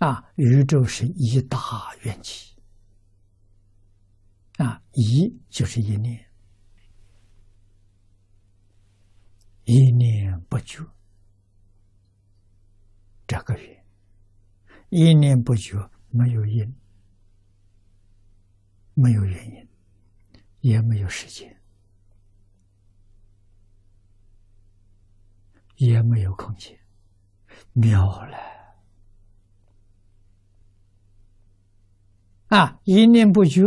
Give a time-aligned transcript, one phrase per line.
[0.00, 1.58] 啊，宇宙是一大
[2.04, 2.56] 缘起，
[4.56, 6.26] 啊，一就是一念，
[9.64, 10.82] 一念不绝，
[13.26, 13.84] 这个缘，
[14.88, 15.76] 一念不绝，
[16.08, 16.74] 没有因，
[18.94, 19.68] 没有原因，
[20.60, 21.60] 也没有时间，
[25.76, 26.74] 也没有空间，
[27.74, 28.49] 妙了。
[32.50, 33.62] 啊，一念不绝，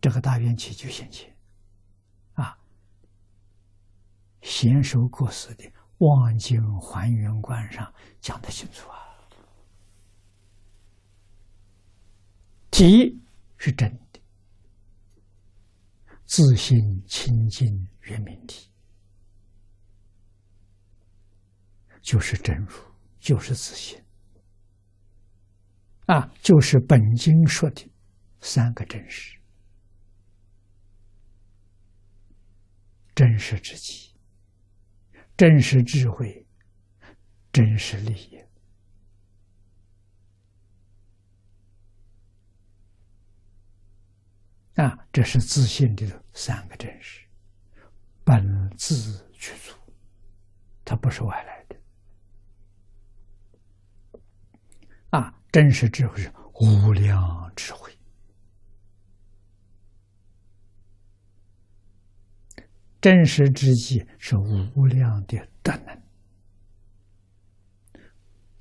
[0.00, 1.30] 这个大愿起就现前。
[2.32, 2.58] 啊，
[4.40, 5.64] 贤首过世的
[5.98, 7.92] 《望经还原观》上
[8.22, 8.96] 讲的清楚啊，
[12.70, 13.22] 体
[13.58, 14.20] 是真的，
[16.24, 17.68] 自信清净
[18.04, 18.70] 圆明体，
[22.00, 22.72] 就是真如，
[23.20, 24.02] 就是自信。
[26.06, 27.90] 啊，就是本经说的。
[28.44, 29.38] 三个真实：
[33.14, 34.14] 真实之极、
[35.34, 36.46] 真实智慧、
[37.50, 38.38] 真实利益。
[44.74, 47.26] 啊，这是自信的三个真实，
[48.24, 49.74] 本自具足，
[50.84, 51.80] 它不是外来的。
[55.10, 57.83] 啊，真实智慧是无量智慧。
[63.04, 66.02] 真实之际是无量的德能，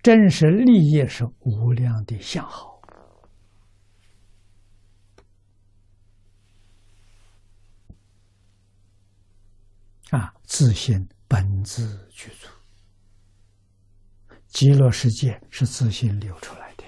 [0.00, 2.80] 真实利益是无量的相好
[10.08, 10.32] 啊！
[10.44, 12.48] 自信本自具足，
[14.48, 16.84] 极乐世界是自信流出来的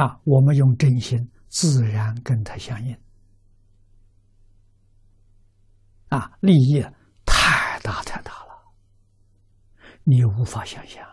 [0.00, 0.18] 啊！
[0.24, 2.96] 我们用真心，自然跟它相应。
[6.14, 6.80] 啊，利益
[7.26, 8.72] 太大太大了，
[10.04, 11.04] 你无法想象。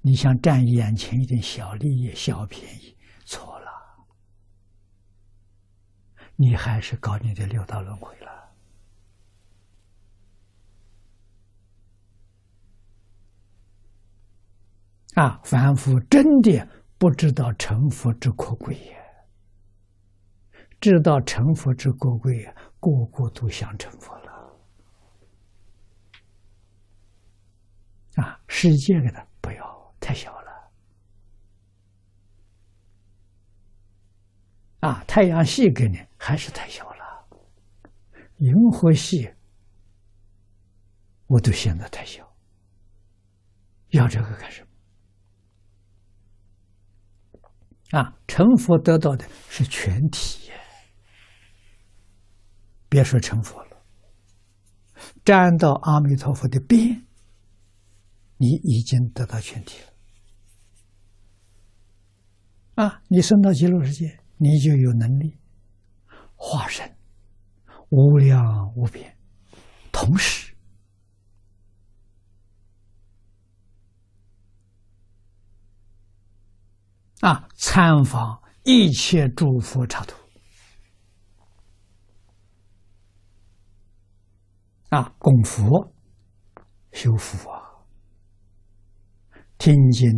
[0.00, 3.68] 你想占眼前一点小利益、小便宜，错了，
[6.36, 8.30] 你还是搞你的六道轮回了。
[15.16, 16.66] 啊，凡夫真的
[16.96, 18.96] 不知道成佛之可贵也，
[20.80, 22.54] 知道成佛之可贵呀。
[23.10, 24.30] 个个都想成佛了
[28.16, 28.40] 啊！
[28.48, 30.70] 世界给他不要太小了
[34.80, 35.04] 啊！
[35.06, 37.26] 太阳系给你还是太小了，
[38.38, 39.32] 银河系
[41.26, 42.34] 我都嫌得太小，
[43.90, 44.66] 要这个干什
[47.42, 47.98] 么？
[47.98, 48.16] 啊！
[48.26, 50.39] 成佛得到的是全体。
[52.90, 53.82] 别说成佛了，
[55.24, 57.06] 沾到阿弥陀佛的边，
[58.36, 59.80] 你已经得到全体
[62.74, 62.84] 了。
[62.84, 65.38] 啊，你升到极乐世界，你就有能力
[66.34, 66.96] 化身
[67.90, 69.16] 无量无边，
[69.92, 70.52] 同时
[77.20, 80.19] 啊参访一切诸佛刹土。
[84.90, 85.92] 啊，供佛、
[86.92, 87.62] 修福啊，
[89.56, 90.10] 听经、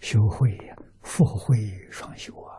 [0.00, 1.56] 修慧呀，佛慧
[1.90, 2.53] 双修啊。